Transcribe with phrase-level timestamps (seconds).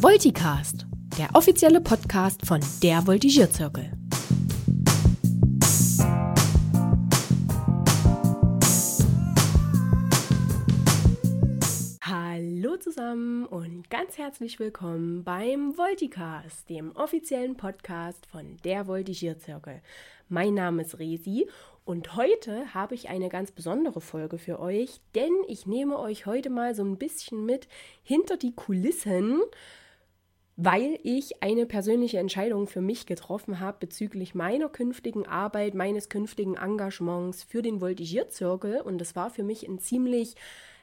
[0.00, 0.86] Volticast,
[1.18, 3.90] der offizielle Podcast von der Voltigierzirkel.
[12.00, 19.82] Hallo zusammen und ganz herzlich willkommen beim Volticast, dem offiziellen Podcast von der Voltigierzirkel.
[20.28, 21.48] Mein Name ist Resi
[21.84, 26.50] und heute habe ich eine ganz besondere Folge für euch, denn ich nehme euch heute
[26.50, 27.66] mal so ein bisschen mit
[28.04, 29.40] hinter die Kulissen
[30.60, 36.56] weil ich eine persönliche Entscheidung für mich getroffen habe bezüglich meiner künftigen Arbeit, meines künftigen
[36.56, 38.80] Engagements für den Voltigierzirkel.
[38.80, 40.34] Und das war für mich ein ziemlich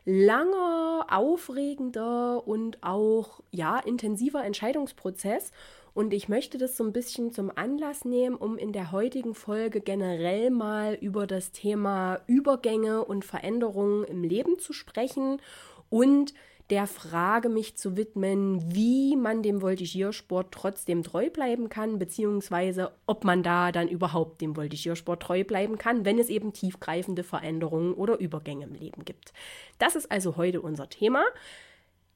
[0.05, 5.51] langer, aufregender und auch ja intensiver Entscheidungsprozess.
[5.93, 9.81] Und ich möchte das so ein bisschen zum Anlass nehmen, um in der heutigen Folge
[9.81, 15.41] generell mal über das Thema Übergänge und Veränderungen im Leben zu sprechen
[15.89, 16.33] und
[16.69, 23.23] der Frage mich zu widmen, wie man dem Voltigiersport trotzdem treu bleiben kann, beziehungsweise ob
[23.23, 28.19] man da dann überhaupt dem Voltigiersport treu bleiben kann, wenn es eben tiefgreifende Veränderungen oder
[28.19, 29.31] Übergänge im Leben gibt.
[29.77, 31.23] Das ist also heute unser Thema.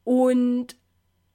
[0.04, 0.76] Und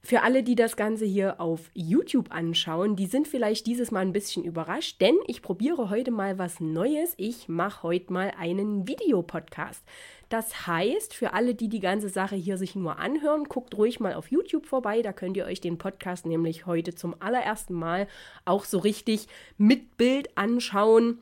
[0.04, 4.12] für alle, die das Ganze hier auf YouTube anschauen, die sind vielleicht dieses Mal ein
[4.12, 7.14] bisschen überrascht, denn ich probiere heute mal was Neues.
[7.16, 9.82] Ich mache heute mal einen Videopodcast.
[10.28, 14.14] Das heißt, für alle, die die ganze Sache hier sich nur anhören, guckt ruhig mal
[14.14, 15.02] auf YouTube vorbei.
[15.02, 18.08] Da könnt ihr euch den Podcast nämlich heute zum allerersten Mal
[18.44, 21.18] auch so richtig mit Bild anschauen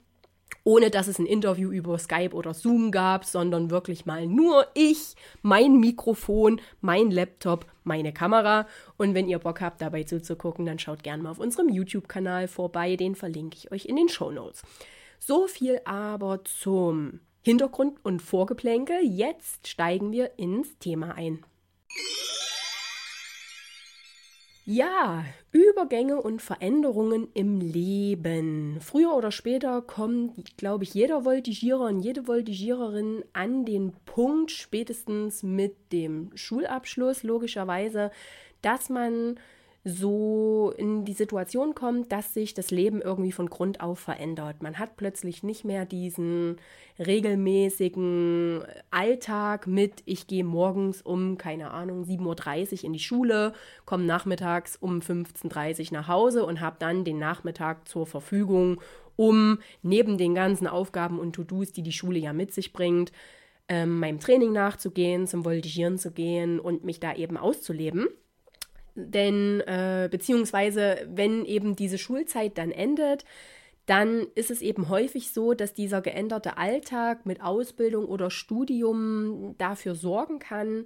[0.64, 5.14] ohne dass es ein Interview über Skype oder Zoom gab, sondern wirklich mal nur ich,
[5.42, 8.66] mein Mikrofon, mein Laptop, meine Kamera.
[8.96, 12.96] Und wenn ihr Bock habt, dabei zuzugucken, dann schaut gerne mal auf unserem YouTube-Kanal vorbei.
[12.96, 14.62] Den verlinke ich euch in den Show Notes.
[15.18, 19.00] So viel aber zum Hintergrund und Vorgeplänkel.
[19.02, 21.44] Jetzt steigen wir ins Thema ein.
[24.64, 28.78] Ja, Übergänge und Veränderungen im Leben.
[28.80, 35.42] Früher oder später kommt, glaube ich, jeder Voltigierer und jede Voltigiererin an den Punkt, spätestens
[35.42, 38.12] mit dem Schulabschluss logischerweise,
[38.62, 39.40] dass man
[39.84, 44.62] so in die Situation kommt, dass sich das Leben irgendwie von Grund auf verändert.
[44.62, 46.56] Man hat plötzlich nicht mehr diesen
[47.00, 53.54] regelmäßigen Alltag mit, ich gehe morgens um, keine Ahnung, 7.30 Uhr in die Schule,
[53.84, 58.80] komme nachmittags um 15.30 Uhr nach Hause und habe dann den Nachmittag zur Verfügung,
[59.16, 63.10] um neben den ganzen Aufgaben und To-Dos, die die Schule ja mit sich bringt,
[63.68, 68.06] ähm, meinem Training nachzugehen, zum Voltigieren zu gehen und mich da eben auszuleben.
[68.94, 73.24] Denn, äh, beziehungsweise, wenn eben diese Schulzeit dann endet,
[73.86, 79.94] dann ist es eben häufig so, dass dieser geänderte Alltag mit Ausbildung oder Studium dafür
[79.94, 80.84] sorgen kann,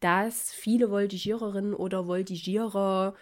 [0.00, 3.14] dass viele Voltigiererinnen oder Voltigierer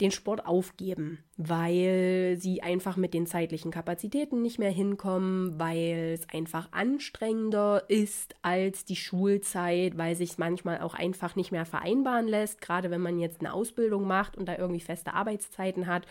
[0.00, 6.28] den Sport aufgeben, weil sie einfach mit den zeitlichen Kapazitäten nicht mehr hinkommen, weil es
[6.32, 12.60] einfach anstrengender ist als die Schulzeit, weil sich manchmal auch einfach nicht mehr vereinbaren lässt,
[12.60, 16.06] gerade wenn man jetzt eine Ausbildung macht und da irgendwie feste Arbeitszeiten hat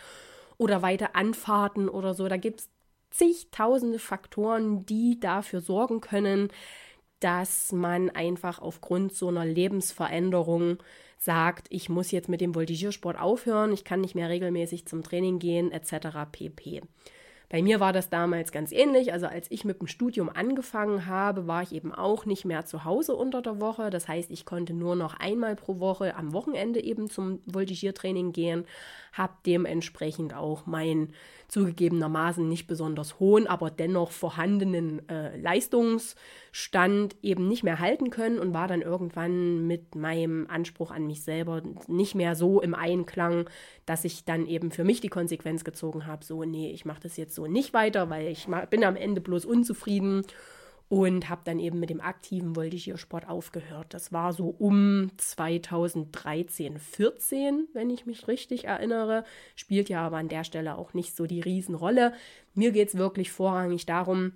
[0.58, 2.28] oder weiter Anfahrten oder so.
[2.28, 2.70] Da gibt es
[3.10, 6.50] zigtausende Faktoren, die dafür sorgen können,
[7.20, 10.78] dass man einfach aufgrund so einer Lebensveränderung
[11.18, 15.38] sagt, ich muss jetzt mit dem Voltigiersport aufhören, ich kann nicht mehr regelmäßig zum Training
[15.38, 16.08] gehen, etc.
[16.30, 16.82] pp.
[17.50, 19.12] Bei mir war das damals ganz ähnlich.
[19.12, 22.84] Also als ich mit dem Studium angefangen habe, war ich eben auch nicht mehr zu
[22.84, 23.88] Hause unter der Woche.
[23.88, 28.66] Das heißt, ich konnte nur noch einmal pro Woche am Wochenende eben zum Voltigiertraining gehen,
[29.18, 31.12] habe dementsprechend auch meinen
[31.48, 38.54] zugegebenermaßen nicht besonders hohen, aber dennoch vorhandenen äh, Leistungsstand eben nicht mehr halten können und
[38.54, 43.48] war dann irgendwann mit meinem Anspruch an mich selber nicht mehr so im Einklang,
[43.86, 47.16] dass ich dann eben für mich die Konsequenz gezogen habe, so nee, ich mache das
[47.16, 50.24] jetzt so nicht weiter, weil ich bin am Ende bloß unzufrieden
[50.88, 53.92] und habe dann eben mit dem aktiven Voltigiersport aufgehört.
[53.92, 59.24] Das war so um 2013, 14, wenn ich mich richtig erinnere.
[59.54, 62.14] Spielt ja aber an der Stelle auch nicht so die Riesenrolle.
[62.54, 64.32] Mir geht es wirklich vorrangig darum,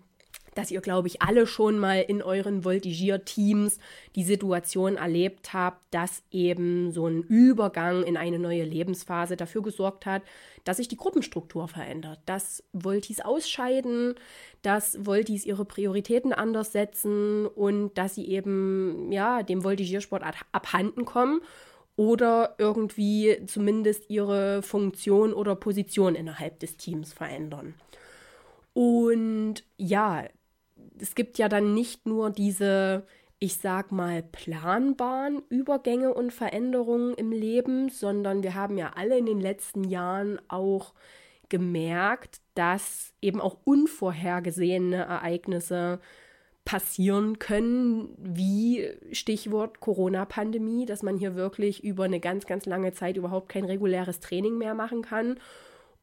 [0.54, 3.78] dass ihr, glaube ich, alle schon mal in euren Voltigierteams
[4.14, 10.06] die Situation erlebt habt, dass eben so ein Übergang in eine neue Lebensphase dafür gesorgt
[10.06, 10.22] hat,
[10.64, 14.14] dass sich die Gruppenstruktur verändert, dass Voltis ausscheiden,
[14.62, 20.22] dass Voltis ihre Prioritäten anders setzen und dass sie eben ja dem Voltigiersport
[20.52, 21.40] abhanden kommen
[21.96, 27.74] oder irgendwie zumindest ihre Funktion oder Position innerhalb des Teams verändern.
[28.74, 30.24] Und ja,
[31.02, 33.04] es gibt ja dann nicht nur diese
[33.42, 39.26] ich sag mal, planbaren Übergänge und Veränderungen im Leben, sondern wir haben ja alle in
[39.26, 40.94] den letzten Jahren auch
[41.48, 45.98] gemerkt, dass eben auch unvorhergesehene Ereignisse
[46.64, 53.16] passieren können, wie Stichwort Corona-Pandemie, dass man hier wirklich über eine ganz, ganz lange Zeit
[53.16, 55.36] überhaupt kein reguläres Training mehr machen kann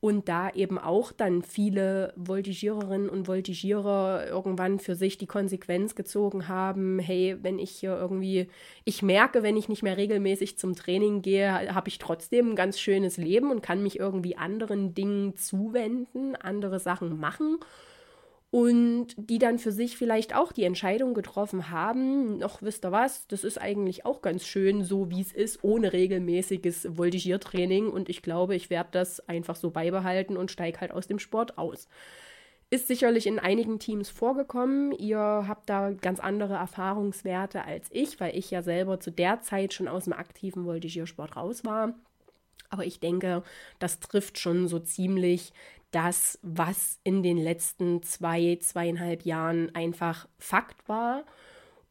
[0.02, 6.48] und da eben auch dann viele Voltigiererinnen und Voltigierer irgendwann für sich die Konsequenz gezogen
[6.48, 8.48] haben, hey, wenn ich hier irgendwie,
[8.86, 12.80] ich merke, wenn ich nicht mehr regelmäßig zum Training gehe, habe ich trotzdem ein ganz
[12.80, 17.58] schönes Leben und kann mich irgendwie anderen Dingen zuwenden, andere Sachen machen
[18.52, 23.28] und die dann für sich vielleicht auch die Entscheidung getroffen haben, noch wisst ihr was,
[23.28, 28.24] das ist eigentlich auch ganz schön, so wie es ist, ohne regelmäßiges Voltigiertraining und ich
[28.24, 31.88] glaube, ich werde das einfach so beibehalten und steige halt aus dem Sport aus.
[32.72, 34.92] Ist sicherlich in einigen Teams vorgekommen.
[34.92, 39.74] Ihr habt da ganz andere Erfahrungswerte als ich, weil ich ja selber zu der Zeit
[39.74, 41.96] schon aus dem aktiven Voltigiersport raus war.
[42.70, 43.42] Aber ich denke,
[43.80, 45.52] das trifft schon so ziemlich
[45.92, 51.24] das, was in den letzten zwei, zweieinhalb Jahren einfach Fakt war.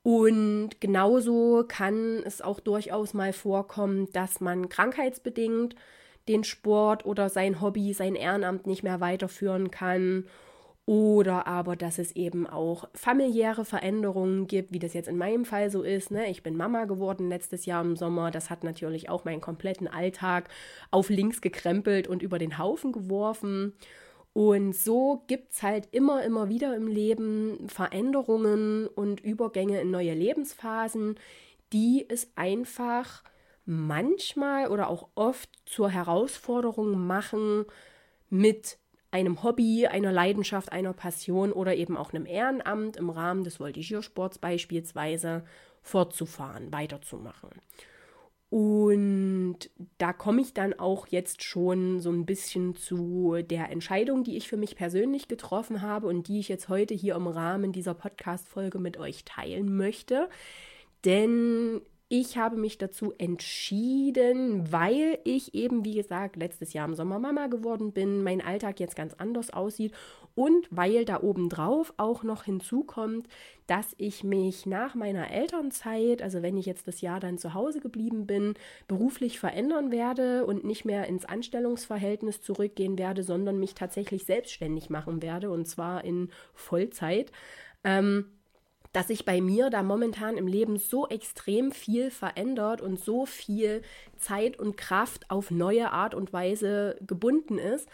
[0.03, 5.75] Und genauso kann es auch durchaus mal vorkommen, dass man krankheitsbedingt
[6.29, 10.25] den Sport oder sein Hobby, sein Ehrenamt nicht mehr weiterführen kann
[10.89, 15.71] oder aber, dass es eben auch familiäre Veränderungen gibt, wie das jetzt in meinem Fall
[15.71, 16.11] so ist.
[16.11, 16.31] Ne?
[16.31, 18.31] Ich bin Mama geworden letztes Jahr im Sommer.
[18.31, 20.49] Das hat natürlich auch meinen kompletten Alltag
[20.91, 23.75] auf links gekrempelt und über den Haufen geworfen.
[24.33, 30.15] Und so gibt es halt immer, immer wieder im Leben Veränderungen und Übergänge in neue
[30.15, 31.17] Lebensphasen,
[31.71, 33.25] die es einfach
[33.67, 37.67] manchmal oder auch oft zur Herausforderung machen,
[38.31, 38.79] mit
[39.11, 44.39] einem Hobby, einer Leidenschaft, einer Passion oder eben auch einem Ehrenamt im Rahmen des Voltigiersports
[44.39, 45.45] beispielsweise
[45.83, 47.51] fortzufahren, weiterzumachen.
[48.51, 49.59] Und
[49.99, 54.49] da komme ich dann auch jetzt schon so ein bisschen zu der Entscheidung, die ich
[54.49, 58.79] für mich persönlich getroffen habe und die ich jetzt heute hier im Rahmen dieser Podcast-Folge
[58.79, 60.31] mit euch teilen möchte.
[61.05, 67.19] Denn ich habe mich dazu entschieden, weil ich eben, wie gesagt, letztes Jahr im Sommer
[67.19, 69.93] Mama geworden bin, mein Alltag jetzt ganz anders aussieht
[70.35, 73.29] und weil da obendrauf auch noch hinzukommt,
[73.67, 77.81] dass ich mich nach meiner Elternzeit, also wenn ich jetzt das Jahr dann zu Hause
[77.81, 78.55] geblieben bin,
[78.87, 85.21] beruflich verändern werde und nicht mehr ins Anstellungsverhältnis zurückgehen werde, sondern mich tatsächlich selbstständig machen
[85.21, 87.33] werde und zwar in Vollzeit.
[87.85, 88.38] Ähm,
[88.93, 93.83] dass sich bei mir da momentan im Leben so extrem viel verändert und so viel
[94.17, 97.89] Zeit und Kraft auf neue Art und Weise gebunden ist,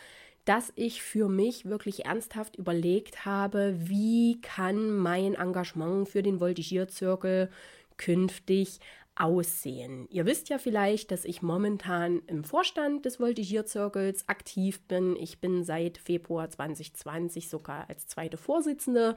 [0.44, 7.50] dass ich für mich wirklich ernsthaft überlegt habe, wie kann mein Engagement für den Voltigierzirkel
[7.96, 8.80] künftig
[9.16, 10.06] aussehen.
[10.10, 15.16] Ihr wisst ja vielleicht, dass ich momentan im Vorstand des Voltigierzirkels aktiv bin.
[15.16, 19.16] Ich bin seit Februar 2020 sogar als zweite Vorsitzende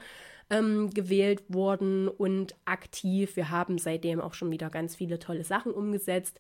[0.49, 3.35] ähm, gewählt worden und aktiv.
[3.35, 6.39] Wir haben seitdem auch schon wieder ganz viele tolle Sachen umgesetzt.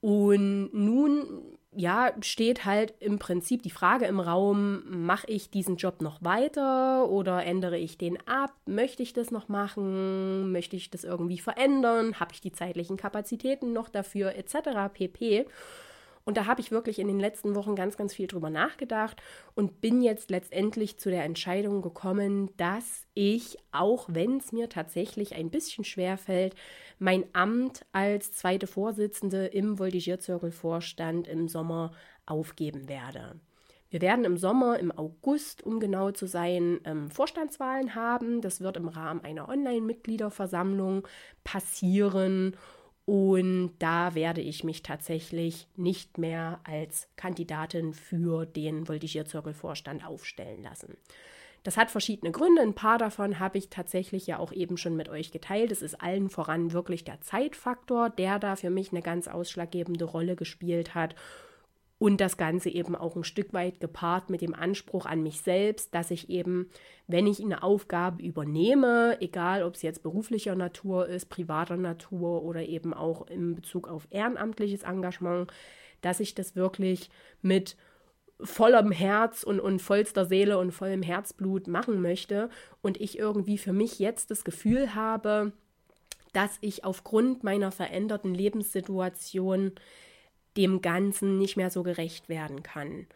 [0.00, 6.00] Und nun, ja, steht halt im Prinzip die Frage im Raum, mache ich diesen Job
[6.00, 8.52] noch weiter oder ändere ich den ab?
[8.66, 10.52] Möchte ich das noch machen?
[10.52, 12.18] Möchte ich das irgendwie verändern?
[12.18, 14.34] Habe ich die zeitlichen Kapazitäten noch dafür?
[14.36, 14.54] Etc.
[14.92, 15.46] pp.
[16.24, 19.22] Und da habe ich wirklich in den letzten Wochen ganz, ganz viel drüber nachgedacht
[19.54, 25.34] und bin jetzt letztendlich zu der Entscheidung gekommen, dass ich, auch wenn es mir tatsächlich
[25.34, 26.54] ein bisschen schwer fällt,
[26.98, 31.92] mein Amt als zweite Vorsitzende im Voltigierzirkelvorstand im Sommer
[32.26, 33.40] aufgeben werde.
[33.90, 38.40] Wir werden im Sommer, im August, um genau zu sein, ähm, Vorstandswahlen haben.
[38.40, 41.08] Das wird im Rahmen einer Online-Mitgliederversammlung
[41.42, 42.56] passieren.
[43.06, 50.96] Und da werde ich mich tatsächlich nicht mehr als Kandidatin für den Voltigierzirkelvorstand aufstellen lassen.
[51.62, 52.62] Das hat verschiedene Gründe.
[52.62, 55.72] Ein paar davon habe ich tatsächlich ja auch eben schon mit euch geteilt.
[55.72, 60.36] Es ist allen voran wirklich der Zeitfaktor, der da für mich eine ganz ausschlaggebende Rolle
[60.36, 61.14] gespielt hat
[62.00, 65.94] und das Ganze eben auch ein Stück weit gepaart mit dem Anspruch an mich selbst,
[65.94, 66.70] dass ich eben,
[67.06, 72.62] wenn ich eine Aufgabe übernehme, egal ob es jetzt beruflicher Natur ist, privater Natur oder
[72.62, 75.52] eben auch in Bezug auf ehrenamtliches Engagement,
[76.00, 77.10] dass ich das wirklich
[77.42, 77.76] mit
[78.42, 82.48] vollem Herz und, und vollster Seele und vollem Herzblut machen möchte
[82.80, 85.52] und ich irgendwie für mich jetzt das Gefühl habe,
[86.32, 89.72] dass ich aufgrund meiner veränderten Lebenssituation
[90.56, 93.06] dem Ganzen nicht mehr so gerecht werden kann.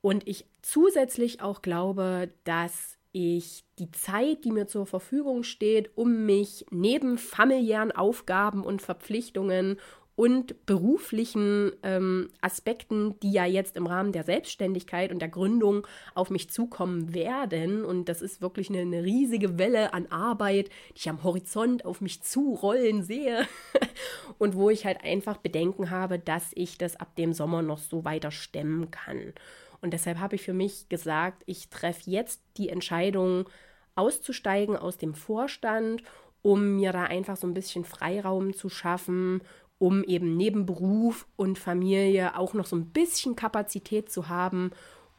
[0.00, 6.24] Und ich zusätzlich auch glaube, dass ich die Zeit, die mir zur Verfügung steht, um
[6.24, 9.78] mich neben familiären Aufgaben und Verpflichtungen
[10.22, 16.30] und beruflichen ähm, Aspekten, die ja jetzt im Rahmen der Selbstständigkeit und der Gründung auf
[16.30, 17.84] mich zukommen werden.
[17.84, 22.00] Und das ist wirklich eine, eine riesige Welle an Arbeit, die ich am Horizont auf
[22.00, 23.48] mich zurollen sehe.
[24.38, 28.04] und wo ich halt einfach Bedenken habe, dass ich das ab dem Sommer noch so
[28.04, 29.32] weiter stemmen kann.
[29.80, 33.48] Und deshalb habe ich für mich gesagt, ich treffe jetzt die Entscheidung,
[33.96, 36.04] auszusteigen aus dem Vorstand,
[36.42, 39.42] um mir da einfach so ein bisschen Freiraum zu schaffen
[39.82, 44.70] um eben neben Beruf und Familie auch noch so ein bisschen Kapazität zu haben,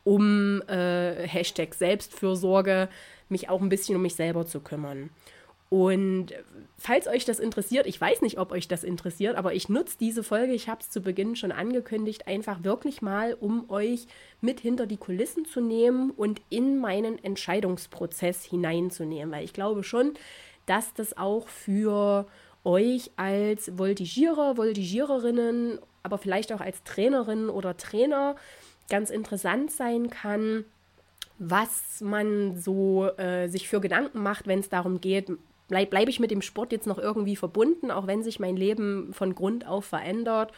[0.05, 2.87] um äh, Hashtag Selbstfürsorge
[3.27, 5.09] mich auch ein bisschen um mich selber zu kümmern.
[5.67, 6.27] Und
[6.77, 10.23] falls euch das interessiert, ich weiß nicht, ob euch das interessiert, aber ich nutze diese
[10.23, 14.07] Folge, ich habe es zu Beginn schon angekündigt, einfach wirklich mal, um euch
[14.39, 20.13] mit hinter die Kulissen zu nehmen und in meinen Entscheidungsprozess hineinzunehmen, weil ich glaube schon,
[20.67, 22.27] dass das auch für
[22.63, 28.35] euch als Voltigierer, Voltigiererinnen, aber vielleicht auch als Trainerin oder Trainer
[28.89, 30.65] ganz interessant sein kann,
[31.39, 35.31] was man so äh, sich für Gedanken macht, wenn es darum geht,
[35.67, 39.13] bleibe bleib ich mit dem Sport jetzt noch irgendwie verbunden, auch wenn sich mein Leben
[39.13, 40.51] von Grund auf verändert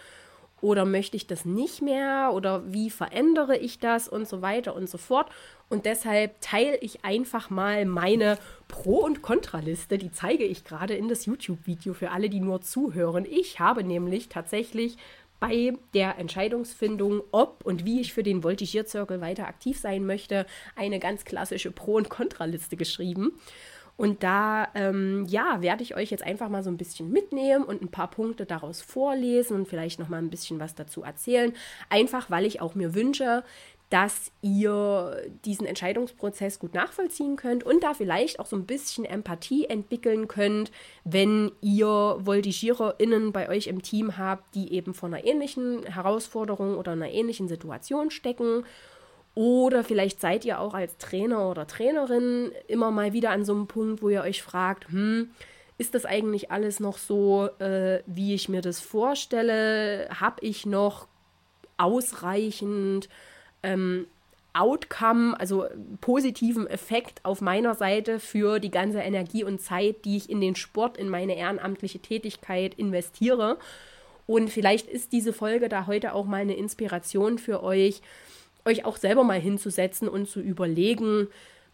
[0.62, 4.90] oder möchte ich das nicht mehr oder wie verändere ich das und so weiter und
[4.90, 5.30] so fort.
[5.70, 9.98] Und deshalb teile ich einfach mal meine Pro- und Kontraliste.
[9.98, 13.26] Die zeige ich gerade in das YouTube-Video für alle, die nur zuhören.
[13.30, 14.98] Ich habe nämlich tatsächlich
[15.40, 20.46] bei der Entscheidungsfindung, ob und wie ich für den Voltigierzirkel weiter aktiv sein möchte,
[20.76, 23.34] eine ganz klassische Pro- und Kontraliste geschrieben.
[23.98, 27.82] Und da, ähm, ja, werde ich euch jetzt einfach mal so ein bisschen mitnehmen und
[27.82, 31.54] ein paar Punkte daraus vorlesen und vielleicht noch mal ein bisschen was dazu erzählen.
[31.90, 33.44] Einfach, weil ich auch mir wünsche,
[33.90, 39.66] dass ihr diesen Entscheidungsprozess gut nachvollziehen könnt und da vielleicht auch so ein bisschen Empathie
[39.66, 40.72] entwickeln könnt,
[41.04, 46.94] wenn ihr VoltigiererInnen bei euch im Team habt, die eben vor einer ähnlichen Herausforderung oder
[46.94, 48.64] einer ähnlichen Situation stecken
[49.36, 53.68] oder vielleicht seid ihr auch als Trainer oder Trainerin immer mal wieder an so einem
[53.68, 55.30] Punkt, wo ihr euch fragt, hm,
[55.78, 60.08] ist das eigentlich alles noch so, äh, wie ich mir das vorstelle?
[60.22, 61.08] Habe ich noch
[61.78, 63.10] ausreichend
[63.62, 64.08] ähm,
[64.54, 65.66] Outcome, also
[66.00, 70.56] positiven Effekt auf meiner Seite für die ganze Energie und Zeit, die ich in den
[70.56, 73.58] Sport, in meine ehrenamtliche Tätigkeit investiere?
[74.28, 78.02] Und vielleicht ist diese Folge da heute auch mal eine Inspiration für euch,
[78.66, 81.28] euch auch selber mal hinzusetzen und zu überlegen,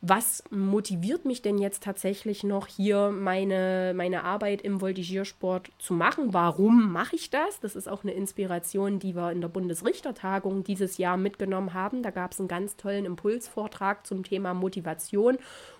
[0.03, 6.33] was motiviert mich denn jetzt tatsächlich noch hier meine, meine Arbeit im Voltigiersport zu machen?
[6.33, 7.59] Warum mache ich das?
[7.59, 12.01] Das ist auch eine Inspiration, die wir in der Bundesrichtertagung dieses Jahr mitgenommen haben.
[12.01, 15.37] Da gab es einen ganz tollen Impulsvortrag zum Thema Motivation.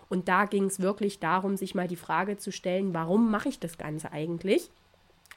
[0.08, 3.60] Und da ging es wirklich darum, sich mal die Frage zu stellen, warum mache ich
[3.60, 4.70] das Ganze eigentlich?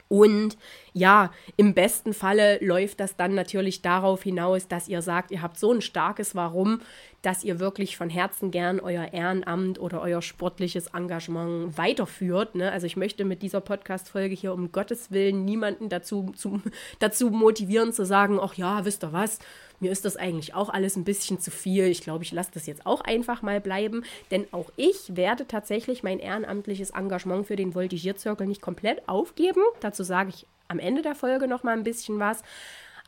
[0.08, 0.56] Und
[0.92, 5.58] ja, im besten Falle läuft das dann natürlich darauf hinaus, dass ihr sagt, ihr habt
[5.58, 6.80] so ein starkes Warum,
[7.24, 12.54] dass ihr wirklich von Herzen gern euer Ehrenamt oder euer sportliches Engagement weiterführt.
[12.54, 12.70] Ne?
[12.70, 16.60] Also ich möchte mit dieser Podcast-Folge hier um Gottes Willen niemanden dazu, zu,
[16.98, 19.38] dazu motivieren zu sagen, ach ja, wisst ihr was,
[19.80, 21.86] mir ist das eigentlich auch alles ein bisschen zu viel.
[21.86, 26.02] Ich glaube, ich lasse das jetzt auch einfach mal bleiben, denn auch ich werde tatsächlich
[26.02, 29.62] mein ehrenamtliches Engagement für den Voltigierzirkel nicht komplett aufgeben.
[29.80, 32.42] Dazu sage ich am Ende der Folge noch mal ein bisschen was.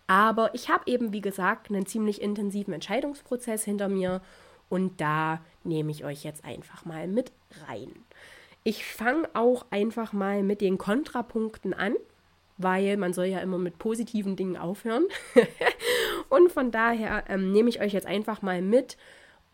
[0.06, 4.22] Aber ich habe eben, wie gesagt, einen ziemlich intensiven Entscheidungsprozess hinter mir
[4.68, 7.32] und da nehme ich euch jetzt einfach mal mit
[7.66, 7.92] rein.
[8.64, 11.94] Ich fange auch einfach mal mit den Kontrapunkten an,
[12.58, 15.04] weil man soll ja immer mit positiven Dingen aufhören.
[16.28, 18.96] und von daher ähm, nehme ich euch jetzt einfach mal mit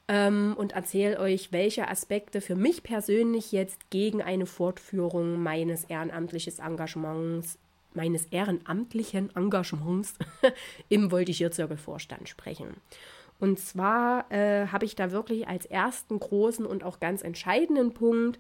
[0.09, 6.59] ähm, und erzähle euch, welche Aspekte für mich persönlich jetzt gegen eine Fortführung meines ehrenamtlichen
[6.59, 7.59] Engagements
[7.94, 10.14] meines ehrenamtlichen Engagements
[10.88, 12.76] im Voltigierzirkelvorstand sprechen.
[13.38, 18.38] Und zwar äh, habe ich da wirklich als ersten großen und auch ganz entscheidenden Punkt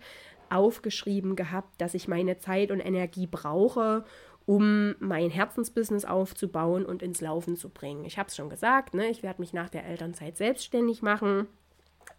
[0.48, 4.04] aufgeschrieben gehabt, dass ich meine Zeit und Energie brauche,
[4.46, 8.04] um mein Herzensbusiness aufzubauen und ins Laufen zu bringen.
[8.04, 9.08] Ich habe es schon gesagt, ne?
[9.08, 11.48] ich werde mich nach der Elternzeit selbstständig machen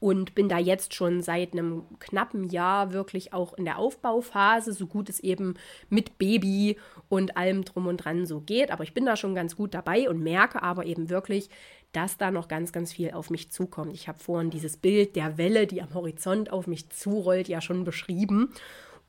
[0.04, 4.86] und bin da jetzt schon seit einem knappen Jahr wirklich auch in der Aufbauphase, so
[4.86, 5.54] gut es eben
[5.88, 6.76] mit Baby
[7.08, 8.70] und allem drum und dran so geht.
[8.70, 11.50] Aber ich bin da schon ganz gut dabei und merke aber eben wirklich,
[11.94, 13.94] dass da noch ganz, ganz viel auf mich zukommt.
[13.94, 17.86] Ich habe vorhin dieses Bild der Welle, die am Horizont auf mich zurollt, ja schon
[17.86, 18.50] beschrieben.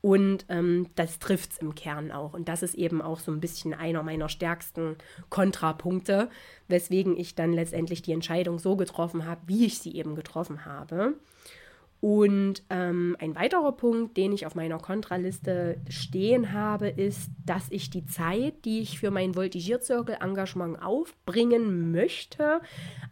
[0.05, 2.35] Und ähm, das trifft es im Kern auch.
[2.35, 4.97] Und das ist eben auch so ein bisschen einer meiner stärksten
[5.31, 6.29] Kontrapunkte,
[6.67, 11.15] weswegen ich dann letztendlich die Entscheidung so getroffen habe, wie ich sie eben getroffen habe.
[12.05, 17.89] Und ähm, ein weiterer Punkt, den ich auf meiner Kontraliste stehen habe, ist, dass ich
[17.89, 22.61] die Zeit, die ich für mein Voltigierzirkel-Engagement aufbringen möchte,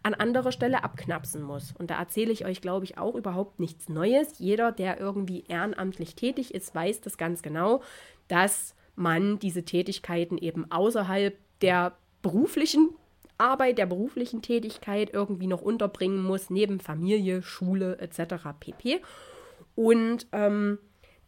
[0.04, 1.74] an anderer Stelle abknapsen muss.
[1.76, 4.38] Und da erzähle ich euch, glaube ich, auch überhaupt nichts Neues.
[4.38, 7.82] Jeder, der irgendwie ehrenamtlich tätig ist, weiß das ganz genau,
[8.28, 12.90] dass man diese Tätigkeiten eben außerhalb der beruflichen
[13.38, 18.34] Arbeit, der beruflichen Tätigkeit irgendwie noch unterbringen muss, neben Familie, Schule etc.
[18.58, 19.00] pp.
[19.74, 20.78] Und ähm,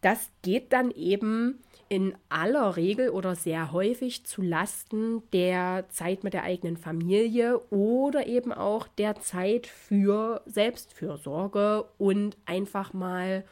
[0.00, 6.34] das geht dann eben in aller Regel oder sehr häufig zu Lasten der Zeit mit
[6.34, 13.44] der eigenen Familie oder eben auch der Zeit für Selbstfürsorge und einfach mal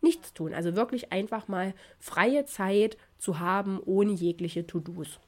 [0.00, 0.54] nichts tun.
[0.54, 5.20] Also wirklich einfach mal freie Zeit zu haben ohne jegliche To-Dos.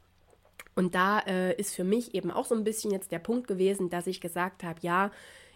[0.74, 3.90] Und da äh, ist für mich eben auch so ein bisschen jetzt der Punkt gewesen,
[3.90, 5.10] dass ich gesagt habe, ja,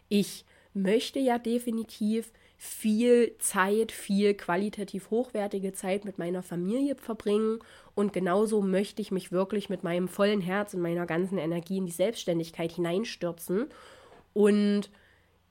[0.09, 0.45] ich
[0.75, 7.59] möchte ja definitiv viel Zeit, viel qualitativ hochwertige Zeit mit meiner Familie verbringen.
[7.95, 11.87] Und genauso möchte ich mich wirklich mit meinem vollen Herz und meiner ganzen Energie in
[11.87, 13.67] die Selbstständigkeit hineinstürzen.
[14.33, 14.91] Und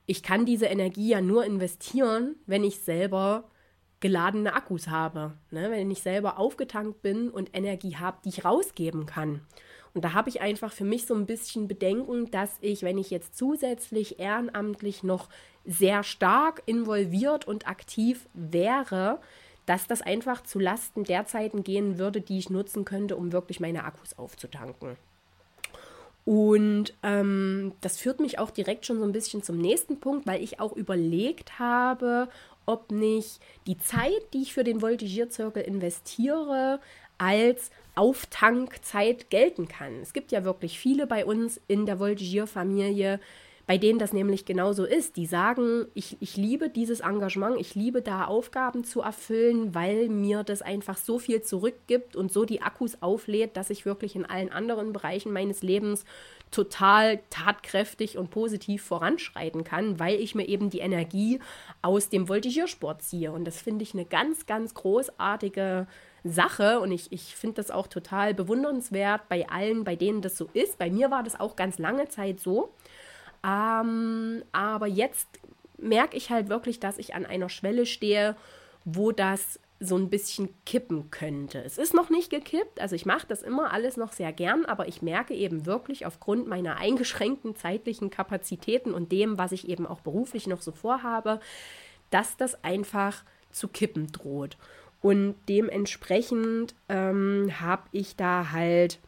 [0.06, 3.50] ich kann diese Energie ja nur investieren, wenn ich selber
[4.04, 5.32] geladene Akkus habe.
[5.50, 5.70] Ne?
[5.70, 9.40] Wenn ich selber aufgetankt bin und Energie habe, die ich rausgeben kann.
[9.94, 13.08] Und da habe ich einfach für mich so ein bisschen Bedenken, dass ich, wenn ich
[13.08, 15.30] jetzt zusätzlich ehrenamtlich noch
[15.64, 19.20] sehr stark involviert und aktiv wäre,
[19.64, 23.58] dass das einfach zu Lasten der Zeiten gehen würde, die ich nutzen könnte, um wirklich
[23.58, 24.98] meine Akkus aufzutanken.
[26.26, 30.42] Und ähm, das führt mich auch direkt schon so ein bisschen zum nächsten Punkt, weil
[30.42, 32.28] ich auch überlegt habe,
[32.66, 36.80] ob nicht die Zeit, die ich für den Voltigierzirkel investiere,
[37.18, 40.00] als Auftankzeit gelten kann.
[40.02, 43.20] Es gibt ja wirklich viele bei uns in der Voltigierfamilie,
[43.66, 45.16] bei denen das nämlich genauso ist.
[45.16, 50.42] Die sagen, ich, ich liebe dieses Engagement, ich liebe da Aufgaben zu erfüllen, weil mir
[50.42, 54.50] das einfach so viel zurückgibt und so die Akkus auflädt, dass ich wirklich in allen
[54.50, 56.04] anderen Bereichen meines Lebens
[56.54, 61.40] total tatkräftig und positiv voranschreiten kann, weil ich mir eben die Energie
[61.82, 63.32] aus dem Voltigiersport ziehe.
[63.32, 65.88] Und das finde ich eine ganz, ganz großartige
[66.22, 70.48] Sache und ich, ich finde das auch total bewundernswert bei allen, bei denen das so
[70.54, 70.78] ist.
[70.78, 72.72] Bei mir war das auch ganz lange Zeit so.
[73.44, 75.28] Ähm, aber jetzt
[75.76, 78.36] merke ich halt wirklich, dass ich an einer Schwelle stehe,
[78.84, 81.62] wo das so ein bisschen kippen könnte.
[81.62, 84.88] Es ist noch nicht gekippt, also ich mache das immer alles noch sehr gern, aber
[84.88, 90.00] ich merke eben wirklich aufgrund meiner eingeschränkten zeitlichen Kapazitäten und dem, was ich eben auch
[90.00, 91.40] beruflich noch so vorhabe,
[92.10, 94.56] dass das einfach zu kippen droht.
[95.00, 98.98] Und dementsprechend ähm, habe ich da halt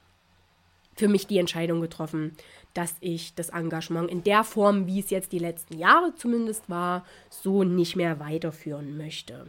[0.95, 2.37] für mich die Entscheidung getroffen,
[2.75, 7.07] dass ich das Engagement in der Form, wie es jetzt die letzten Jahre zumindest war,
[7.31, 9.47] so nicht mehr weiterführen möchte.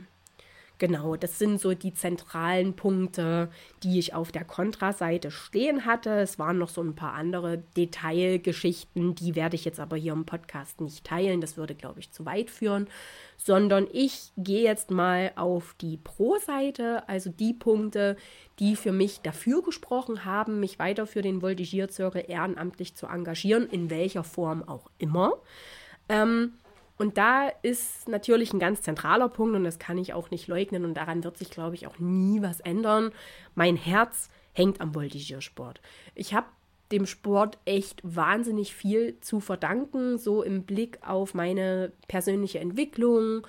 [0.79, 3.49] Genau, das sind so die zentralen Punkte,
[3.81, 6.19] die ich auf der Kontraseite stehen hatte.
[6.19, 10.25] Es waren noch so ein paar andere Detailgeschichten, die werde ich jetzt aber hier im
[10.25, 11.41] Podcast nicht teilen.
[11.41, 12.87] Das würde, glaube ich, zu weit führen.
[13.37, 18.15] Sondern ich gehe jetzt mal auf die Pro-Seite, also die Punkte,
[18.59, 23.89] die für mich dafür gesprochen haben, mich weiter für den Voltigierzirkel ehrenamtlich zu engagieren, in
[23.89, 25.33] welcher Form auch immer.
[26.09, 26.53] Ähm,
[26.97, 30.83] und da ist natürlich ein ganz zentraler Punkt und das kann ich auch nicht leugnen
[30.83, 33.11] und daran wird sich, glaube ich, auch nie was ändern.
[33.53, 35.79] Mein Herz hängt am Voltigiersport.
[36.15, 36.47] Ich habe
[36.91, 43.45] dem Sport echt wahnsinnig viel zu verdanken, so im Blick auf meine persönliche Entwicklung,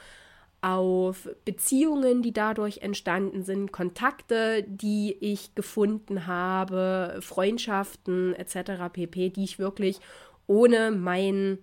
[0.61, 8.93] auf Beziehungen, die dadurch entstanden sind, Kontakte, die ich gefunden habe, Freundschaften etc.
[8.93, 10.01] pp, die ich wirklich
[10.49, 11.59] ohne mein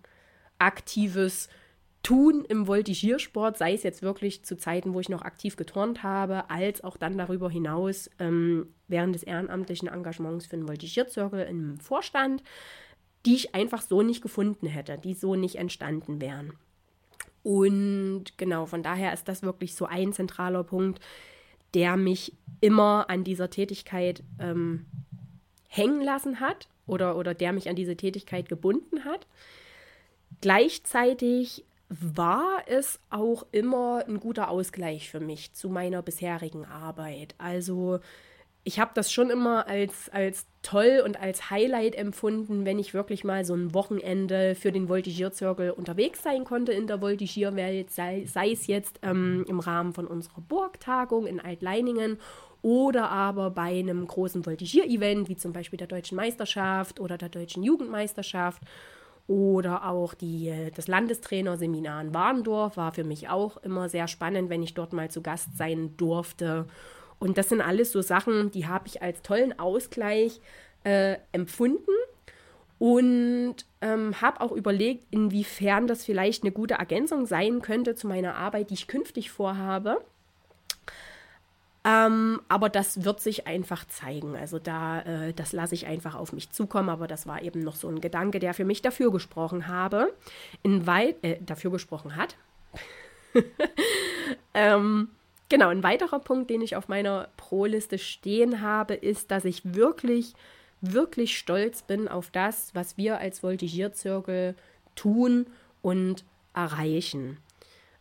[0.60, 1.50] aktives
[2.06, 6.52] tun im Voltigiersport, sei es jetzt wirklich zu Zeiten, wo ich noch aktiv geturnt habe,
[6.52, 12.44] als auch dann darüber hinaus ähm, während des ehrenamtlichen Engagements für den Voltigierzirkel im Vorstand,
[13.26, 16.54] die ich einfach so nicht gefunden hätte, die so nicht entstanden wären.
[17.42, 21.00] Und genau, von daher ist das wirklich so ein zentraler Punkt,
[21.74, 24.86] der mich immer an dieser Tätigkeit ähm,
[25.68, 29.26] hängen lassen hat oder, oder der mich an diese Tätigkeit gebunden hat.
[30.42, 37.36] Gleichzeitig war es auch immer ein guter Ausgleich für mich zu meiner bisherigen Arbeit.
[37.38, 38.00] Also
[38.68, 43.24] ich habe das schon immer als, als toll und als Highlight empfunden, wenn ich wirklich
[43.24, 48.52] mal so ein Wochenende für den Voltigierzirkel unterwegs sein konnte in der Voltigierwelt, sei, sei
[48.52, 52.18] es jetzt ähm, im Rahmen von unserer Burgtagung in Altleiningen
[52.64, 57.62] oder aber bei einem großen Voltigier-Event, wie zum Beispiel der Deutschen Meisterschaft oder der Deutschen
[57.62, 58.64] Jugendmeisterschaft
[59.28, 64.62] Oder auch die, das Landestrainerseminar in Warndorf war für mich auch immer sehr spannend, wenn
[64.62, 66.68] ich dort mal zu Gast sein durfte.
[67.18, 70.42] Und das sind alles so Sachen, die habe ich als tollen Ausgleich
[70.84, 71.92] äh, empfunden
[72.78, 78.36] und ähm, habe auch überlegt, inwiefern das vielleicht eine gute Ergänzung sein könnte zu meiner
[78.36, 80.04] Arbeit, die ich künftig vorhabe.
[81.86, 84.36] Ähm, aber das wird sich einfach zeigen.
[84.36, 86.90] Also da, äh, das lasse ich einfach auf mich zukommen.
[86.90, 90.12] Aber das war eben noch so ein Gedanke, der für mich dafür gesprochen habe,
[90.64, 92.36] in äh, dafür gesprochen hat.
[94.54, 95.10] ähm,
[95.48, 100.34] genau, ein weiterer Punkt, den ich auf meiner Pro-Liste stehen habe, ist, dass ich wirklich
[100.94, 104.56] wirklich stolz bin auf das, was wir als Voltigierzirkel
[104.96, 105.48] tun
[105.82, 107.38] und erreichen.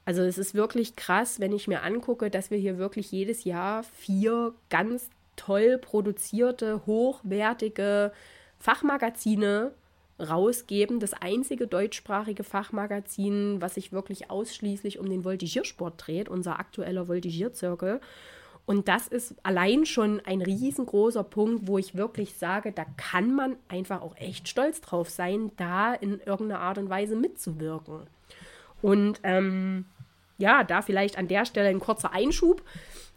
[0.04, 3.84] Also es ist wirklich krass, wenn ich mir angucke, dass wir hier wirklich jedes Jahr
[3.84, 8.12] vier ganz toll produzierte, hochwertige
[8.58, 9.72] Fachmagazine
[10.20, 11.00] rausgeben.
[11.00, 18.00] Das einzige deutschsprachige Fachmagazin, was sich wirklich ausschließlich um den Voltigiersport dreht, unser aktueller Voltigierzirkel.
[18.66, 23.56] Und das ist allein schon ein riesengroßer Punkt, wo ich wirklich sage, da kann man
[23.68, 28.06] einfach auch echt stolz drauf sein, da in irgendeiner Art und Weise mitzuwirken.
[28.80, 29.84] Und ähm,
[30.38, 32.62] ja, da vielleicht an der Stelle ein kurzer Einschub,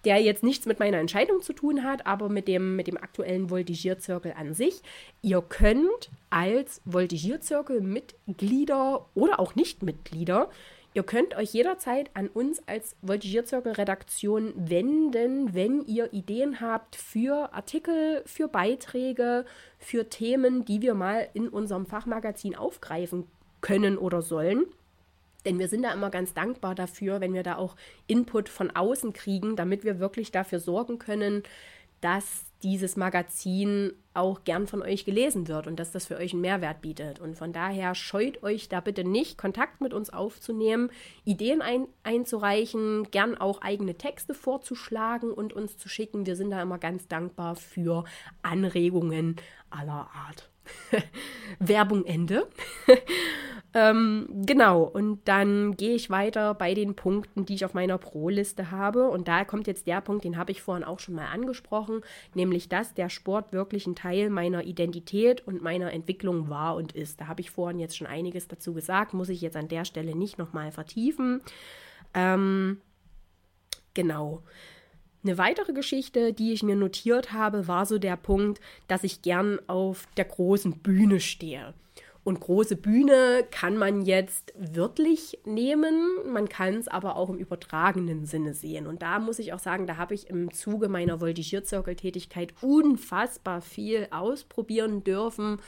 [0.06, 3.50] der jetzt nichts mit meiner Entscheidung zu tun hat, aber mit dem, mit dem aktuellen
[3.50, 4.82] Voltigierzirkel an sich.
[5.22, 10.50] Ihr könnt als Voltigierzirkel-Mitglieder oder auch Nicht-Mitglieder
[10.98, 18.24] Ihr könnt euch jederzeit an uns als Voltigierzirkel-Redaktion wenden, wenn ihr Ideen habt für Artikel,
[18.26, 19.46] für Beiträge,
[19.78, 23.28] für Themen, die wir mal in unserem Fachmagazin aufgreifen
[23.62, 24.66] können oder sollen.
[25.48, 29.14] Denn wir sind da immer ganz dankbar dafür, wenn wir da auch Input von außen
[29.14, 31.44] kriegen, damit wir wirklich dafür sorgen können,
[32.02, 36.42] dass dieses Magazin auch gern von euch gelesen wird und dass das für euch einen
[36.42, 37.22] Mehrwert bietet.
[37.22, 40.90] Und von daher scheut euch da bitte nicht, Kontakt mit uns aufzunehmen,
[41.24, 46.26] Ideen ein, einzureichen, gern auch eigene Texte vorzuschlagen und uns zu schicken.
[46.26, 48.04] Wir sind da immer ganz dankbar für
[48.42, 49.38] Anregungen
[49.70, 50.50] aller Art.
[51.60, 52.48] Werbung Ende.
[53.74, 58.72] ähm, genau, und dann gehe ich weiter bei den Punkten, die ich auf meiner Pro-Liste
[58.72, 59.10] habe.
[59.10, 62.02] Und da kommt jetzt der Punkt, den habe ich vorhin auch schon mal angesprochen,
[62.34, 67.22] nämlich dass der Sport wirklich ein Teil meiner Identität und meiner Entwicklung war und ist.
[67.22, 70.16] Da habe ich vorhin jetzt schon einiges dazu gesagt, muss ich jetzt an der Stelle
[70.16, 71.42] nicht nochmal vertiefen.
[72.14, 72.82] Ähm,
[73.94, 74.44] genau.
[75.24, 79.60] Eine weitere Geschichte, die ich mir notiert habe, war so der Punkt, dass ich gern
[79.68, 81.74] auf der großen Bühne stehe.
[82.28, 88.26] Und große Bühne kann man jetzt wörtlich nehmen, man kann es aber auch im übertragenen
[88.26, 88.86] Sinne sehen.
[88.86, 94.08] Und da muss ich auch sagen, da habe ich im Zuge meiner Voltigierzirkeltätigkeit unfassbar viel
[94.12, 95.60] ausprobieren dürfen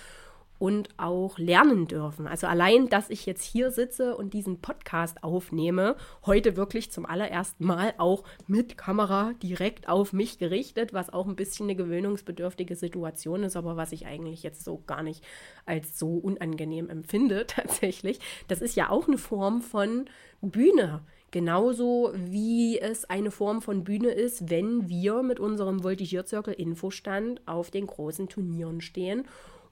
[0.60, 2.28] und auch lernen dürfen.
[2.28, 5.96] Also allein, dass ich jetzt hier sitze und diesen Podcast aufnehme,
[6.26, 11.38] heute wirklich zum allerersten Mal auch mit Kamera direkt auf mich gerichtet, was auch ein
[11.38, 15.24] bisschen eine gewöhnungsbedürftige Situation ist, aber was ich eigentlich jetzt so gar nicht
[15.66, 18.20] als so unangenehm empfinde tatsächlich.
[18.50, 20.06] Das ist ja auch eine Form von
[20.42, 21.02] Bühne.
[21.32, 27.70] Genauso wie es eine Form von Bühne ist, wenn wir mit unserem Voltigierzirkel Infostand auf
[27.70, 29.26] den großen Turnieren stehen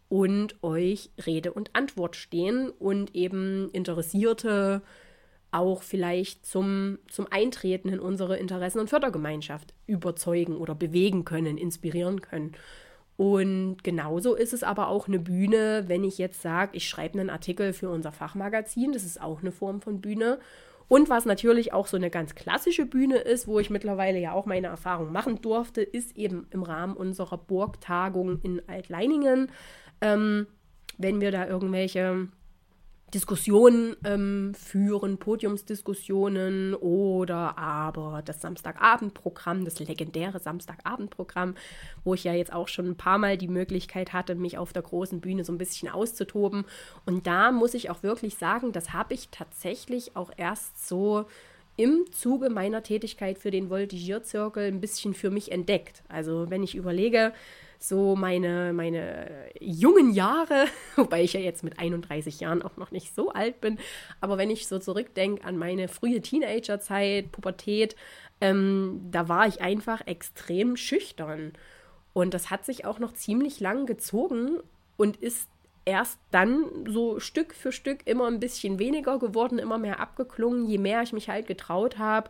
[0.10, 4.82] und euch Rede und Antwort stehen und eben Interessierte
[5.52, 12.22] auch vielleicht zum, zum Eintreten in unsere Interessen- und Fördergemeinschaft überzeugen oder bewegen können, inspirieren
[12.22, 12.54] können.
[13.16, 17.32] Und genauso ist es aber auch eine Bühne, wenn ich jetzt sage, ich schreibe einen
[17.32, 20.40] Artikel für unser Fachmagazin, das ist auch eine Form von Bühne.
[20.88, 24.46] Und was natürlich auch so eine ganz klassische Bühne ist, wo ich mittlerweile ja auch
[24.46, 29.52] meine Erfahrung machen durfte, ist eben im Rahmen unserer Burgtagung in Altleiningen
[30.02, 30.48] ähm,
[30.98, 32.28] wenn wir da irgendwelche
[33.14, 41.56] Diskussionen ähm, führen, Podiumsdiskussionen oder aber das Samstagabendprogramm, das legendäre Samstagabendprogramm,
[42.04, 44.82] wo ich ja jetzt auch schon ein paar Mal die Möglichkeit hatte, mich auf der
[44.82, 46.66] großen Bühne so ein bisschen auszutoben.
[47.06, 51.28] Und da muss ich auch wirklich sagen, das habe ich tatsächlich auch erst so
[51.78, 56.04] im Zuge meiner Tätigkeit für den Voltigierzirkel ein bisschen für mich entdeckt.
[56.10, 57.32] Also wenn ich überlege,
[57.80, 63.14] so meine, meine jungen Jahre, wobei ich ja jetzt mit 31 Jahren auch noch nicht
[63.16, 63.80] so alt bin,
[64.22, 67.96] aber wenn ich so zurückdenke an meine frühe Teenagerzeit, Pubertät,
[68.42, 71.54] ähm, da war ich einfach extrem schüchtern.
[72.14, 74.58] Und das hat sich auch noch ziemlich lang gezogen
[74.96, 75.48] und ist
[75.86, 80.78] erst dann so Stück für Stück immer ein bisschen weniger geworden, immer mehr abgeklungen, je
[80.80, 82.30] mehr ich mich halt getraut habe,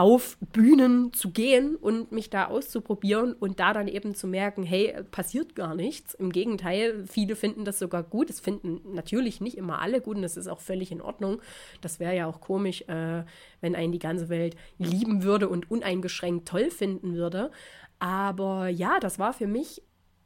[0.00, 4.94] auf Bühnen zu gehen und mich da auszuprobieren und da dann eben zu merken, hey,
[5.10, 6.14] passiert gar nichts.
[6.14, 8.30] Im Gegenteil, viele finden das sogar gut.
[8.30, 11.42] Es finden natürlich nicht immer alle gut und das ist auch völlig in Ordnung.
[11.82, 13.24] Das wäre ja auch komisch, äh,
[13.60, 17.50] wenn einen die ganze Welt lieben würde und uneingeschränkt toll finden würde.
[17.98, 19.82] Aber ja, das war für mich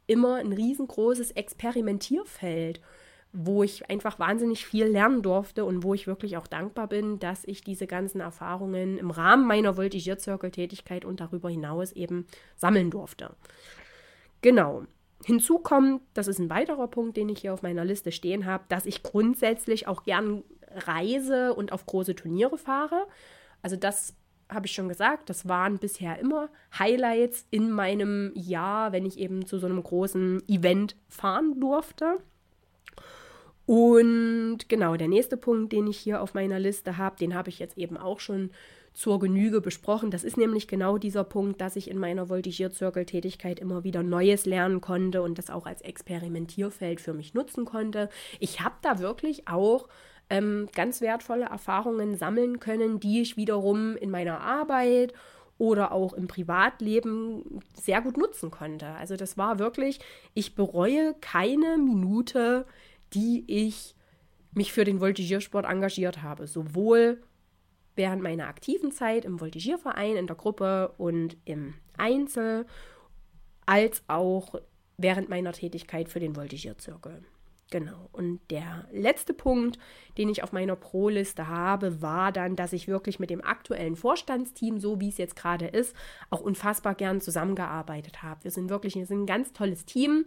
[0.07, 2.79] immer ein riesengroßes Experimentierfeld
[3.37, 7.43] wo ich einfach wahnsinnig viel lernen durfte und wo ich wirklich auch dankbar bin, dass
[7.43, 13.35] ich diese ganzen Erfahrungen im Rahmen meiner Voltigierzirkeltätigkeit und darüber hinaus eben sammeln durfte.
[14.41, 14.85] Genau.
[15.25, 18.63] Hinzu kommt, das ist ein weiterer Punkt, den ich hier auf meiner Liste stehen habe,
[18.69, 23.05] dass ich grundsätzlich auch gern reise und auf große Turniere fahre.
[23.61, 24.15] Also das
[24.49, 29.45] habe ich schon gesagt, das waren bisher immer Highlights in meinem Jahr, wenn ich eben
[29.45, 32.19] zu so einem großen Event fahren durfte.
[33.65, 37.59] Und genau, der nächste Punkt, den ich hier auf meiner Liste habe, den habe ich
[37.59, 38.51] jetzt eben auch schon
[38.93, 40.09] zur Genüge besprochen.
[40.09, 44.81] Das ist nämlich genau dieser Punkt, dass ich in meiner Voltigierzirkeltätigkeit immer wieder Neues lernen
[44.81, 48.09] konnte und das auch als Experimentierfeld für mich nutzen konnte.
[48.39, 49.89] Ich habe da wirklich auch
[50.29, 55.13] ähm, ganz wertvolle Erfahrungen sammeln können, die ich wiederum in meiner Arbeit
[55.57, 58.87] oder auch im Privatleben sehr gut nutzen konnte.
[58.87, 59.99] Also das war wirklich,
[60.33, 62.65] ich bereue keine Minute,
[63.15, 63.95] die ich
[64.53, 66.47] mich für den Voltigiersport engagiert habe.
[66.47, 67.21] Sowohl
[67.95, 72.65] während meiner aktiven Zeit im Voltigierverein, in der Gruppe und im Einzel,
[73.65, 74.55] als auch
[74.97, 77.23] während meiner Tätigkeit für den Voltigierzirkel.
[77.71, 78.09] Genau.
[78.11, 79.79] Und der letzte Punkt,
[80.17, 84.79] den ich auf meiner Pro-Liste habe, war dann, dass ich wirklich mit dem aktuellen Vorstandsteam,
[84.79, 85.95] so wie es jetzt gerade ist,
[86.29, 88.43] auch unfassbar gern zusammengearbeitet habe.
[88.43, 90.25] Wir sind wirklich wir sind ein ganz tolles Team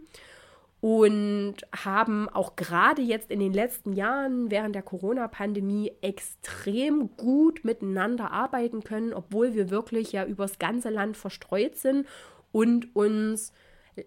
[0.81, 8.31] und haben auch gerade jetzt in den letzten Jahren während der Corona-Pandemie extrem gut miteinander
[8.31, 12.07] arbeiten können, obwohl wir wirklich ja übers ganze Land verstreut sind
[12.51, 13.51] und uns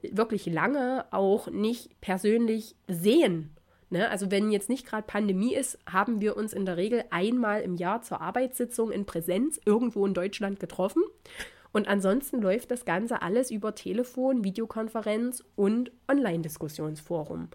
[0.03, 3.55] wirklich lange auch nicht persönlich sehen.
[3.91, 4.09] Ne?
[4.09, 7.75] Also wenn jetzt nicht gerade Pandemie ist, haben wir uns in der Regel einmal im
[7.77, 11.03] Jahr zur Arbeitssitzung in Präsenz irgendwo in Deutschland getroffen
[11.73, 17.49] und ansonsten läuft das Ganze alles über Telefon, Videokonferenz und Online-Diskussionsforum.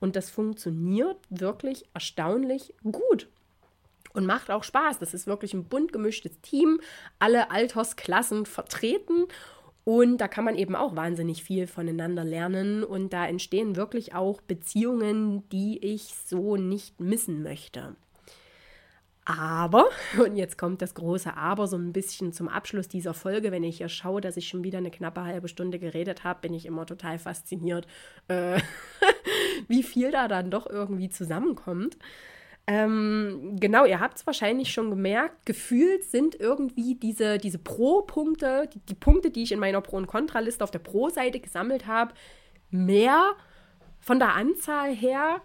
[0.00, 3.28] Und das funktioniert wirklich erstaunlich gut
[4.12, 4.98] und macht auch Spaß.
[5.00, 6.80] Das ist wirklich ein bunt gemischtes Team,
[7.18, 9.26] alle Altersklassen vertreten.
[9.84, 12.84] Und da kann man eben auch wahnsinnig viel voneinander lernen.
[12.84, 17.96] Und da entstehen wirklich auch Beziehungen, die ich so nicht missen möchte.
[19.24, 23.64] Aber, und jetzt kommt das große Aber so ein bisschen zum Abschluss dieser Folge, wenn
[23.64, 26.66] ich hier schaue, dass ich schon wieder eine knappe halbe Stunde geredet habe, bin ich
[26.66, 27.86] immer total fasziniert,
[28.28, 28.60] äh,
[29.68, 31.96] wie viel da dann doch irgendwie zusammenkommt.
[32.66, 38.78] Ähm, genau, ihr habt es wahrscheinlich schon gemerkt, gefühlt sind irgendwie diese, diese Pro-Punkte, die,
[38.80, 42.14] die Punkte, die ich in meiner Pro- und Kontraliste auf der Pro-Seite gesammelt habe,
[42.70, 43.32] mehr
[44.00, 45.42] von der Anzahl her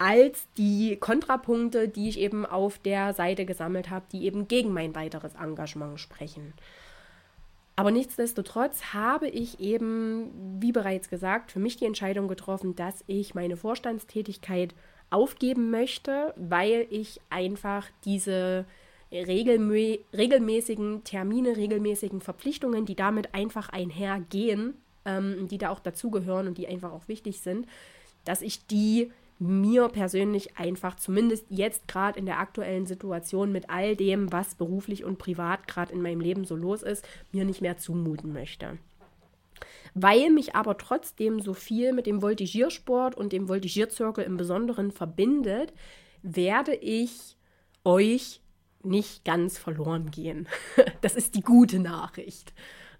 [0.00, 4.94] als die Kontrapunkte, die ich eben auf der Seite gesammelt habe, die eben gegen mein
[4.94, 6.54] weiteres Engagement sprechen.
[7.76, 13.34] Aber nichtsdestotrotz habe ich eben, wie bereits gesagt, für mich die Entscheidung getroffen, dass ich
[13.34, 14.74] meine Vorstandstätigkeit
[15.10, 18.64] aufgeben möchte, weil ich einfach diese
[19.12, 26.56] regelmä regelmäßigen Termine, regelmäßigen Verpflichtungen, die damit einfach einhergehen, ähm, die da auch dazugehören und
[26.56, 27.66] die einfach auch wichtig sind,
[28.24, 33.96] dass ich die mir persönlich einfach, zumindest jetzt gerade in der aktuellen Situation mit all
[33.96, 37.78] dem, was beruflich und privat gerade in meinem Leben so los ist, mir nicht mehr
[37.78, 38.78] zumuten möchte.
[39.94, 45.72] Weil mich aber trotzdem so viel mit dem Voltigiersport und dem Voltigierzirkel im Besonderen verbindet,
[46.22, 47.36] werde ich
[47.82, 48.42] euch
[48.82, 50.48] nicht ganz verloren gehen.
[51.00, 52.52] Das ist die gute Nachricht.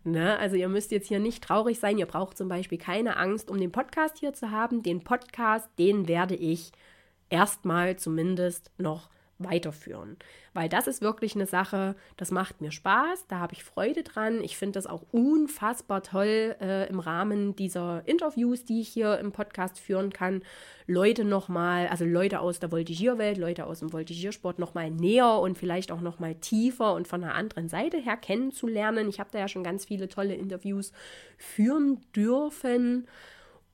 [0.02, 0.38] Ne?
[0.38, 1.98] Also ihr müsst jetzt hier nicht traurig sein.
[1.98, 4.82] Ihr braucht zum Beispiel keine Angst, um den Podcast hier zu haben.
[4.82, 6.72] Den Podcast, den werde ich
[7.28, 9.10] erstmal zumindest noch
[9.42, 10.16] weiterführen.
[10.52, 14.42] Weil das ist wirklich eine Sache, das macht mir Spaß, da habe ich Freude dran.
[14.42, 19.32] Ich finde das auch unfassbar toll äh, im Rahmen dieser Interviews, die ich hier im
[19.32, 20.42] Podcast führen kann,
[20.86, 25.92] Leute nochmal, also Leute aus der Voltigierwelt, Leute aus dem Voltigiersport nochmal näher und vielleicht
[25.92, 29.08] auch nochmal tiefer und von einer anderen Seite her kennenzulernen.
[29.08, 30.92] Ich habe da ja schon ganz viele tolle Interviews
[31.38, 33.06] führen dürfen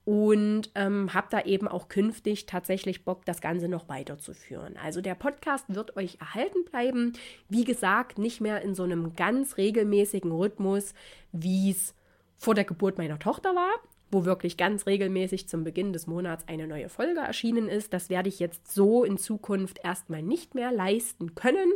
[0.07, 4.77] und ähm, habe da eben auch künftig tatsächlich Bock, das Ganze noch weiterzuführen.
[4.81, 7.11] Also der Podcast wird euch erhalten bleiben.
[7.49, 10.93] Wie gesagt, nicht mehr in so einem ganz regelmäßigen Rhythmus,
[11.33, 11.93] wie es
[12.37, 13.73] vor der Geburt meiner Tochter war,
[14.09, 17.91] wo wirklich ganz regelmäßig zum Beginn des Monats eine neue Folge erschienen ist.
[17.91, 21.73] Das werde ich jetzt so in Zukunft erstmal nicht mehr leisten können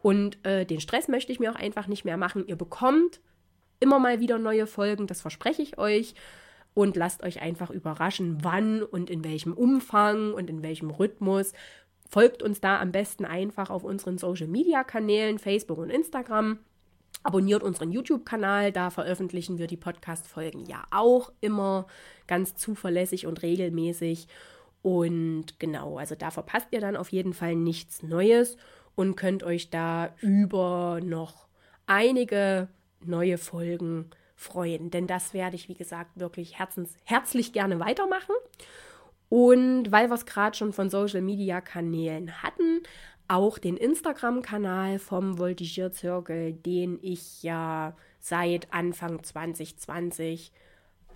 [0.00, 2.46] Und äh, den Stress möchte ich mir auch einfach nicht mehr machen.
[2.46, 3.20] Ihr bekommt
[3.80, 6.14] immer mal wieder neue Folgen, das verspreche ich euch.
[6.76, 11.54] Und lasst euch einfach überraschen, wann und in welchem Umfang und in welchem Rhythmus.
[12.06, 16.58] Folgt uns da am besten einfach auf unseren Social-Media-Kanälen, Facebook und Instagram.
[17.22, 21.86] Abonniert unseren YouTube-Kanal, da veröffentlichen wir die Podcast-Folgen ja auch immer
[22.26, 24.28] ganz zuverlässig und regelmäßig.
[24.82, 28.58] Und genau, also da verpasst ihr dann auf jeden Fall nichts Neues
[28.94, 31.46] und könnt euch da über noch
[31.86, 32.68] einige
[33.02, 34.90] neue Folgen freuen.
[34.90, 38.34] Denn das werde ich, wie gesagt, wirklich herzens, herzlich gerne weitermachen.
[39.28, 42.82] Und weil wir es gerade schon von Social-Media-Kanälen hatten,
[43.28, 50.52] auch den Instagram-Kanal vom Voltigierzirkel, den ich ja seit Anfang 2020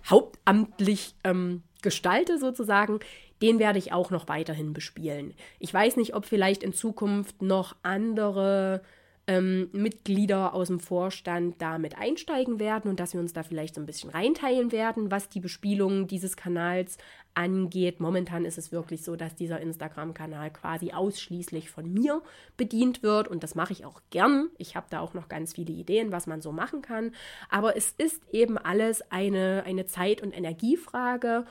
[0.09, 2.99] hauptamtlich ähm, gestalte sozusagen,
[3.41, 5.33] den werde ich auch noch weiterhin bespielen.
[5.59, 8.81] Ich weiß nicht, ob vielleicht in Zukunft noch andere
[9.27, 13.81] ähm, Mitglieder aus dem Vorstand damit einsteigen werden und dass wir uns da vielleicht so
[13.81, 16.97] ein bisschen reinteilen werden, was die Bespielung dieses Kanals
[17.33, 17.99] angeht.
[17.99, 22.21] Momentan ist es wirklich so, dass dieser Instagram-Kanal quasi ausschließlich von mir
[22.57, 24.49] bedient wird und das mache ich auch gern.
[24.57, 27.11] Ich habe da auch noch ganz viele Ideen, was man so machen kann.
[27.49, 31.45] Aber es ist eben alles eine, eine Zeit- und Energiefrage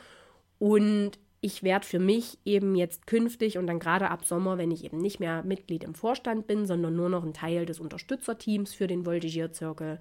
[0.58, 4.84] und ich werde für mich eben jetzt künftig und dann gerade ab Sommer, wenn ich
[4.84, 8.86] eben nicht mehr Mitglied im Vorstand bin, sondern nur noch ein Teil des Unterstützerteams für
[8.86, 9.98] den Voltigierzirkel,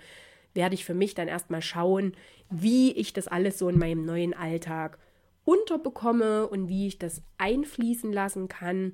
[0.53, 2.13] werde ich für mich dann erstmal schauen,
[2.49, 4.97] wie ich das alles so in meinem neuen Alltag
[5.45, 8.93] unterbekomme und wie ich das einfließen lassen kann.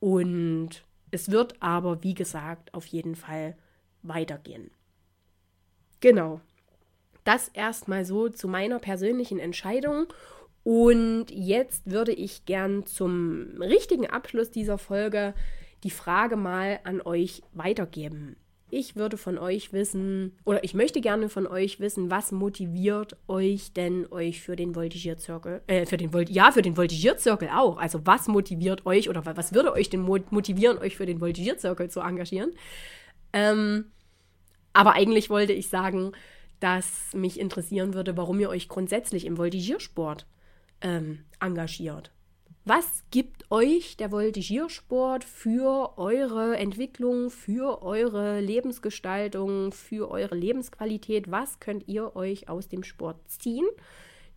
[0.00, 3.56] Und es wird aber, wie gesagt, auf jeden Fall
[4.02, 4.70] weitergehen.
[6.00, 6.40] Genau.
[7.24, 10.06] Das erstmal so zu meiner persönlichen Entscheidung.
[10.64, 15.34] Und jetzt würde ich gern zum richtigen Abschluss dieser Folge
[15.84, 18.36] die Frage mal an euch weitergeben.
[18.70, 23.74] Ich würde von euch wissen, oder ich möchte gerne von euch wissen, was motiviert euch
[23.74, 27.76] denn euch für den Voltigierzirkel, äh, für den Volt ja, für den Voltigierzirkel auch.
[27.76, 32.00] Also was motiviert euch oder was würde euch denn motivieren, euch für den Voltigierzirkel zu
[32.00, 32.52] engagieren?
[33.34, 33.92] Ähm,
[34.72, 36.12] aber eigentlich wollte ich sagen,
[36.58, 40.26] dass mich interessieren würde, warum ihr euch grundsätzlich im Voltigiersport
[40.84, 42.12] ähm, engagiert.
[42.66, 51.30] Was gibt euch der Voltigiersport für eure Entwicklung, für eure Lebensgestaltung, für eure Lebensqualität?
[51.30, 53.66] Was könnt ihr euch aus dem Sport ziehen?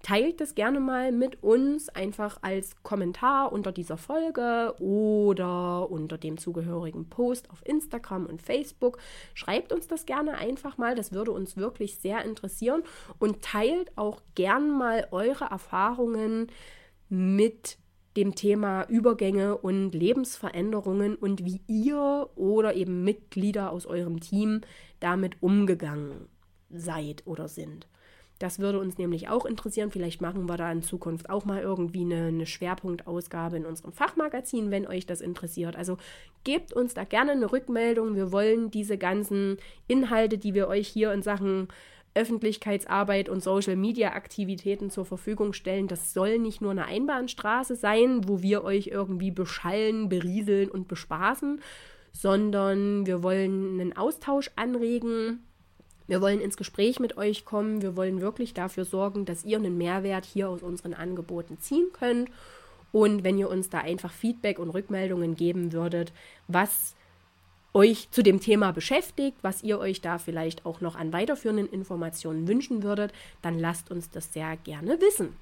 [0.04, 6.38] Teilt das gerne mal mit uns, einfach als Kommentar unter dieser Folge oder unter dem
[6.38, 9.00] zugehörigen Post auf Instagram und Facebook.
[9.34, 12.84] Schreibt uns das gerne einfach mal, das würde uns wirklich sehr interessieren
[13.20, 16.48] und teilt auch gern mal eure Erfahrungen
[17.10, 17.78] mit
[18.16, 24.62] dem Thema Übergänge und Lebensveränderungen und wie ihr oder eben Mitglieder aus eurem Team
[25.00, 26.28] damit umgegangen
[26.70, 27.88] seid oder sind.
[28.40, 29.92] Das würde uns nämlich auch interessieren.
[29.92, 34.70] Vielleicht machen wir da in Zukunft auch mal irgendwie eine, eine, Schwerpunktausgabe in unserem Fachmagazin,
[34.70, 35.76] wenn euch das interessiert.
[35.76, 35.98] Also
[36.44, 38.16] gebt uns da gerne eine Rückmeldung.
[38.16, 41.68] Wir wollen diese ganzen Inhalte, die wir euch hier in Sachen
[42.18, 45.88] Öffentlichkeitsarbeit und Social-Media-Aktivitäten zur Verfügung stellen.
[45.88, 51.62] Das soll nicht nur eine Einbahnstraße sein, wo wir euch irgendwie beschallen, berieseln und bespaßen,
[52.12, 55.44] sondern wir wollen einen Austausch anregen
[56.08, 57.82] wir wollen ins Gespräch mit euch kommen.
[57.82, 62.30] Wir wollen wirklich dafür sorgen, dass ihr einen Mehrwert hier aus unseren Angeboten ziehen könnt.
[62.92, 66.14] Und wenn ihr uns da einfach Feedback und Rückmeldungen geben würdet,
[66.48, 66.96] was
[67.74, 72.48] euch zu dem Thema beschäftigt, was ihr euch da vielleicht auch noch an weiterführenden Informationen
[72.48, 75.36] wünschen würdet, dann lasst uns das sehr gerne wissen.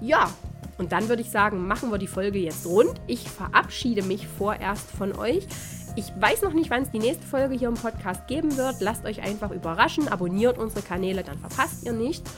[0.00, 0.32] Ja,
[0.78, 3.00] und dann würde ich sagen, machen wir die Folge jetzt rund.
[3.06, 5.46] Ich verabschiede mich vorerst von euch.
[5.94, 8.80] Ich weiß noch nicht, wann es die nächste Folge hier im Podcast geben wird.
[8.80, 10.08] Lasst euch einfach überraschen.
[10.08, 12.30] Abonniert unsere Kanäle, dann verpasst ihr nichts.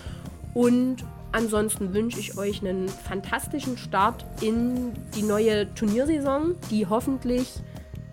[0.55, 7.49] Und ansonsten wünsche ich euch einen fantastischen Start in die neue Turniersaison, die hoffentlich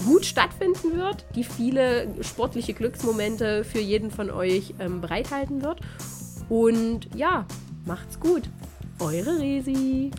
[0.06, 5.82] gut stattfinden wird, die viele sportliche Glücksmomente für jeden von euch ähm, bereithalten wird.
[6.50, 7.46] Und ja,
[7.86, 8.44] macht's gut.
[9.00, 10.12] Eure Resi.